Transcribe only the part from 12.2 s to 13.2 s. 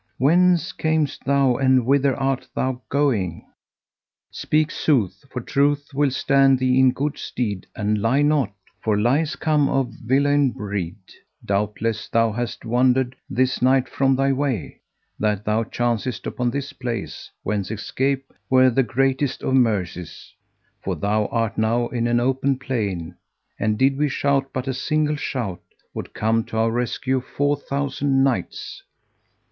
hast wandered